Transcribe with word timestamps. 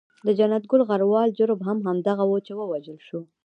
د 0.25 0.27
جنت 0.37 0.63
ګل 0.71 0.81
غروال 0.89 1.29
جرم 1.37 1.59
هم 1.67 1.77
همدغه 1.87 2.23
وو 2.27 2.37
چې 2.45 2.51
و 2.55 2.59
وژل 2.71 2.97
شو. 3.07 3.19